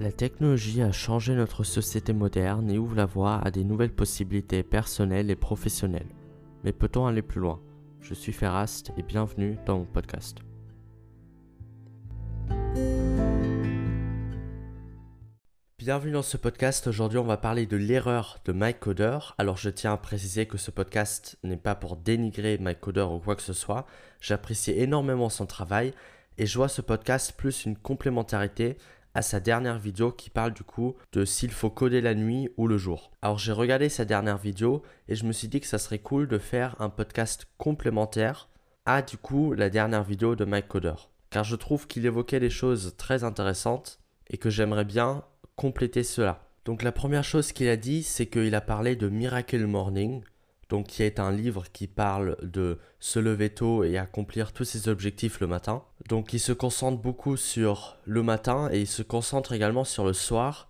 [0.00, 4.62] La technologie a changé notre société moderne et ouvre la voie à des nouvelles possibilités
[4.62, 6.08] personnelles et professionnelles.
[6.64, 7.60] Mais peut-on aller plus loin?
[8.00, 10.38] Je suis Ferrast et bienvenue dans mon podcast.
[15.78, 16.86] Bienvenue dans ce podcast.
[16.86, 19.18] Aujourd'hui, on va parler de l'erreur de Mike Coder.
[19.36, 23.18] Alors, je tiens à préciser que ce podcast n'est pas pour dénigrer Mike Coder ou
[23.18, 23.84] quoi que ce soit.
[24.22, 25.92] J'apprécie énormément son travail
[26.38, 28.78] et je vois ce podcast plus une complémentarité
[29.14, 32.66] à sa dernière vidéo qui parle du coup de s'il faut coder la nuit ou
[32.66, 33.10] le jour.
[33.22, 36.28] Alors j'ai regardé sa dernière vidéo et je me suis dit que ça serait cool
[36.28, 38.48] de faire un podcast complémentaire
[38.86, 40.94] à du coup la dernière vidéo de Mike Coder.
[41.30, 45.24] Car je trouve qu'il évoquait des choses très intéressantes et que j'aimerais bien
[45.56, 46.46] compléter cela.
[46.64, 50.22] Donc la première chose qu'il a dit, c'est qu'il a parlé de Miracle Morning,
[50.70, 54.88] donc qui est un livre qui parle de se lever tôt et accomplir tous ses
[54.88, 55.82] objectifs le matin.
[56.08, 60.12] Donc il se concentre beaucoup sur le matin et il se concentre également sur le
[60.12, 60.68] soir.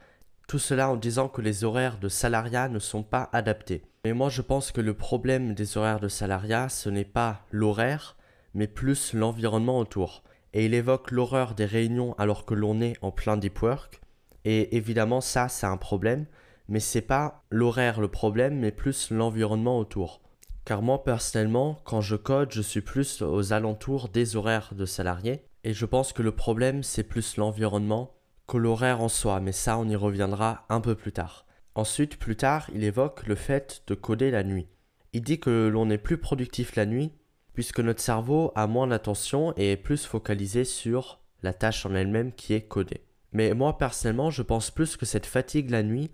[0.48, 3.82] Tout cela en disant que les horaires de salariat ne sont pas adaptés.
[4.04, 8.16] Mais moi je pense que le problème des horaires de salariat, ce n'est pas l'horaire,
[8.54, 10.24] mais plus l'environnement autour.
[10.54, 14.00] Et il évoque l'horreur des réunions alors que l'on est en plein deep work.
[14.46, 16.24] Et évidemment ça, c'est un problème
[16.70, 20.22] mais c'est pas l'horaire le problème, mais plus l'environnement autour.
[20.64, 25.44] Car moi personnellement, quand je code, je suis plus aux alentours des horaires de salariés,
[25.64, 28.14] et je pense que le problème c'est plus l'environnement
[28.46, 31.44] que l'horaire en soi, mais ça on y reviendra un peu plus tard.
[31.74, 34.68] Ensuite, plus tard, il évoque le fait de coder la nuit.
[35.12, 37.12] Il dit que l'on est plus productif la nuit,
[37.52, 42.32] puisque notre cerveau a moins d'attention et est plus focalisé sur la tâche en elle-même
[42.32, 43.04] qui est codée.
[43.32, 46.10] Mais moi personnellement, je pense plus que cette fatigue la nuit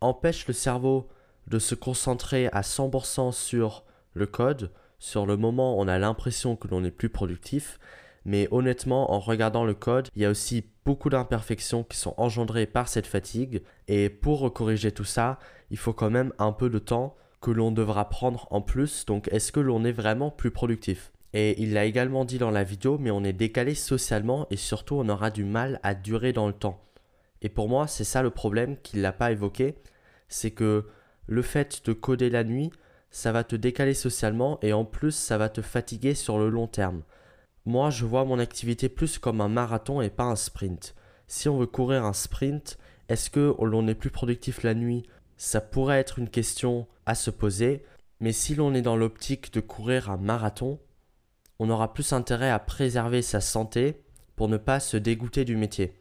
[0.00, 1.08] empêche le cerveau
[1.46, 4.70] de se concentrer à 100% sur le code.
[4.98, 7.78] Sur le moment, on a l'impression que l'on est plus productif.
[8.24, 12.66] Mais honnêtement, en regardant le code, il y a aussi beaucoup d'imperfections qui sont engendrées
[12.66, 13.62] par cette fatigue.
[13.86, 15.38] Et pour corriger tout ça,
[15.70, 19.06] il faut quand même un peu de temps que l'on devra prendre en plus.
[19.06, 21.12] Donc est-ce que l'on est vraiment plus productif?
[21.32, 24.96] Et il l'a également dit dans la vidéo, mais on est décalé socialement et surtout
[24.96, 26.80] on aura du mal à durer dans le temps.
[27.42, 29.76] Et pour moi, c'est ça le problème qu'il n'a pas évoqué,
[30.28, 30.86] c'est que
[31.26, 32.70] le fait de coder la nuit,
[33.10, 36.66] ça va te décaler socialement et en plus ça va te fatiguer sur le long
[36.66, 37.02] terme.
[37.64, 40.94] Moi, je vois mon activité plus comme un marathon et pas un sprint.
[41.26, 42.78] Si on veut courir un sprint,
[43.08, 45.04] est-ce que l'on est plus productif la nuit?
[45.36, 47.82] Ça pourrait être une question à se poser,
[48.20, 50.80] mais si l'on est dans l'optique de courir un marathon,
[51.58, 54.02] on aura plus intérêt à préserver sa santé
[54.36, 55.92] pour ne pas se dégoûter du métier.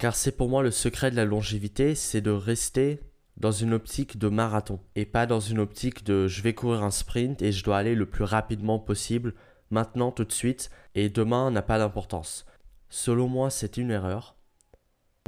[0.00, 3.00] Car c'est pour moi le secret de la longévité, c'est de rester
[3.36, 6.90] dans une optique de marathon et pas dans une optique de je vais courir un
[6.90, 9.34] sprint et je dois aller le plus rapidement possible
[9.70, 12.46] maintenant tout de suite et demain n'a pas d'importance.
[12.88, 14.36] Selon moi, c'est une erreur.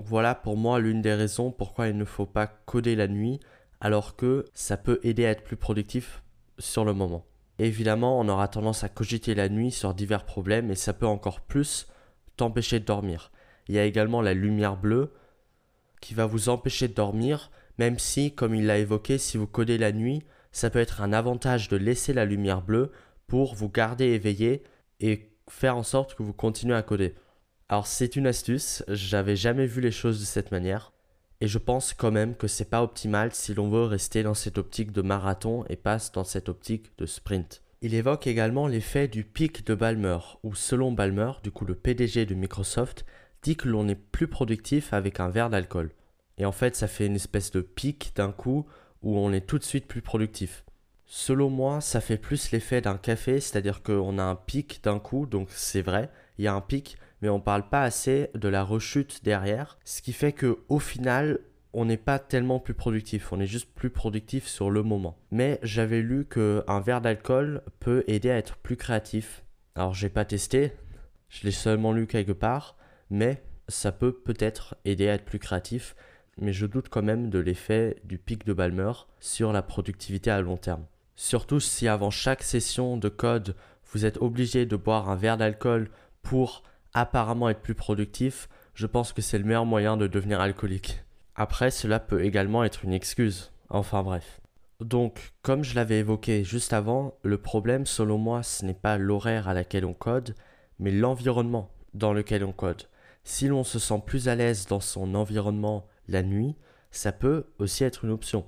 [0.07, 3.41] voilà pour moi l'une des raisons pourquoi il ne faut pas coder la nuit
[3.83, 6.23] alors que ça peut aider à être plus productif
[6.59, 7.27] sur le moment.
[7.59, 11.43] évidemment, on aura tendance à cogiter la nuit sur divers problèmes et ça peut encore
[11.43, 11.89] plus
[12.39, 13.31] t'empêcher de dormir.
[13.69, 15.13] Il y a également la lumière bleue
[16.01, 19.79] qui va vous empêcher de dormir, même si, comme il l'a évoqué, si vous codez
[19.79, 22.91] la nuit, ça peut être un avantage de laisser la lumière bleue
[23.27, 24.63] pour vous garder éveillé
[25.01, 27.15] et faire en sorte que vous continuez à coder.
[27.69, 30.93] Alors c'est une astuce, j'avais jamais vu les choses de cette manière
[31.43, 34.59] et je pense quand même que c'est pas optimal si l'on veut rester dans cette
[34.59, 37.63] optique de marathon et passe dans cette optique de sprint.
[37.81, 42.27] Il évoque également l'effet du pic de Balmer, où selon Balmer, du coup le PDG
[42.27, 43.05] de Microsoft,
[43.43, 45.91] dit que l'on est plus productif avec un verre d'alcool.
[46.39, 48.67] Et en fait, ça fait une espèce de pic d'un coup
[49.03, 50.65] où on est tout de suite plus productif.
[51.07, 55.27] Selon moi, ça fait plus l'effet d'un café, c'est-à-dire qu'on a un pic d'un coup,
[55.27, 56.09] donc c'est vrai,
[56.39, 60.01] il y a un pic, mais on parle pas assez de la rechute derrière, ce
[60.01, 61.41] qui fait que au final,
[61.75, 65.19] on n'est pas tellement plus productif, on est juste plus productif sur le moment.
[65.31, 69.45] Mais j'avais lu qu'un verre d'alcool peut aider à être plus créatif.
[69.75, 70.73] Alors j'ai pas testé,
[71.29, 72.77] je l'ai seulement lu quelque part,
[73.13, 75.95] mais ça peut peut-être aider à être plus créatif,
[76.39, 80.41] mais je doute quand même de l'effet du pic de Balmer sur la productivité à
[80.41, 80.87] long terme.
[81.15, 83.55] Surtout si avant chaque session de code,
[83.93, 85.91] vous êtes obligé de boire un verre d'alcool
[86.23, 86.63] pour
[86.95, 91.05] apparemment être plus productif, je pense que c'est le meilleur moyen de devenir alcoolique.
[91.35, 93.53] Après, cela peut également être une excuse.
[93.69, 94.41] Enfin bref.
[94.81, 99.49] Donc, comme je l'avais évoqué juste avant, le problème selon moi, ce n'est pas l'horaire
[99.49, 100.35] à laquelle on code,
[100.79, 102.85] mais l'environnement dans lequel on code.
[103.25, 106.57] Si l'on se sent plus à l'aise dans son environnement la nuit,
[106.91, 108.45] ça peut aussi être une option.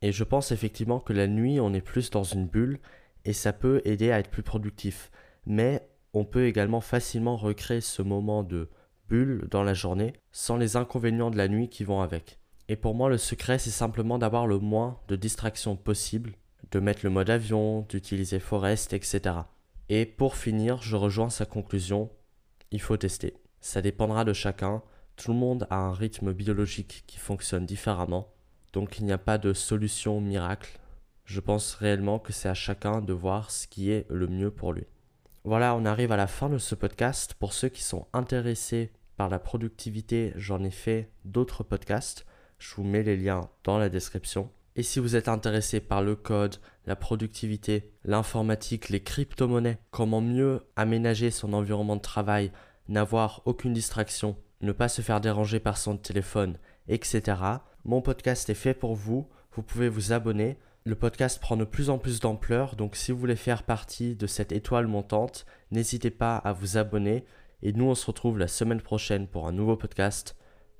[0.00, 2.80] Et je pense effectivement que la nuit, on est plus dans une bulle
[3.24, 5.10] et ça peut aider à être plus productif.
[5.46, 8.68] Mais on peut également facilement recréer ce moment de
[9.08, 12.38] bulle dans la journée sans les inconvénients de la nuit qui vont avec.
[12.68, 16.34] Et pour moi, le secret, c'est simplement d'avoir le moins de distractions possible,
[16.70, 19.36] de mettre le mode avion, d'utiliser Forest, etc.
[19.88, 22.10] Et pour finir, je rejoins sa conclusion,
[22.70, 23.34] il faut tester.
[23.62, 24.82] Ça dépendra de chacun,
[25.14, 28.28] tout le monde a un rythme biologique qui fonctionne différemment,
[28.72, 30.80] donc il n'y a pas de solution miracle.
[31.24, 34.72] Je pense réellement que c'est à chacun de voir ce qui est le mieux pour
[34.72, 34.84] lui.
[35.44, 37.34] Voilà, on arrive à la fin de ce podcast.
[37.34, 42.26] Pour ceux qui sont intéressés par la productivité, j'en ai fait d'autres podcasts.
[42.58, 44.50] Je vous mets les liens dans la description.
[44.74, 46.56] Et si vous êtes intéressé par le code,
[46.86, 52.50] la productivité, l'informatique, les crypto-monnaies, comment mieux aménager son environnement de travail,
[52.92, 56.58] n'avoir aucune distraction, ne pas se faire déranger par son téléphone,
[56.88, 57.22] etc.
[57.84, 59.26] Mon podcast est fait pour vous.
[59.54, 60.58] Vous pouvez vous abonner.
[60.84, 64.26] Le podcast prend de plus en plus d'ampleur, donc si vous voulez faire partie de
[64.26, 67.24] cette étoile montante, n'hésitez pas à vous abonner.
[67.62, 70.36] Et nous, on se retrouve la semaine prochaine pour un nouveau podcast.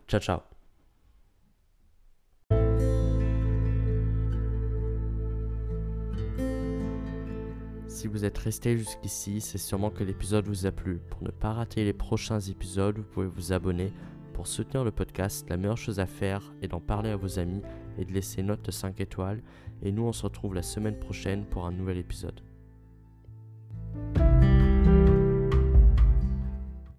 [0.09, 0.52] Ciao, ciao.
[8.03, 10.99] Si vous êtes resté jusqu'ici, c'est sûrement que l'épisode vous a plu.
[11.09, 13.93] Pour ne pas rater les prochains épisodes, vous pouvez vous abonner.
[14.33, 17.63] Pour soutenir le podcast, la meilleure chose à faire est d'en parler à vos amis
[17.99, 19.41] et de laisser une note de 5 étoiles.
[19.83, 22.41] Et nous, on se retrouve la semaine prochaine pour un nouvel épisode.